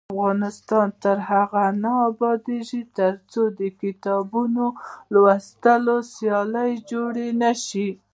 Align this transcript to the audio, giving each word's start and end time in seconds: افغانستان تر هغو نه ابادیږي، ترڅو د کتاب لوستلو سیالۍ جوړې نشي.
افغانستان 0.13 0.87
تر 1.03 1.17
هغو 1.29 1.65
نه 1.83 1.91
ابادیږي، 2.09 2.81
ترڅو 2.97 3.41
د 3.59 3.61
کتاب 3.81 4.25
لوستلو 5.13 5.97
سیالۍ 6.15 6.71
جوړې 6.89 7.27
نشي. 7.41 7.89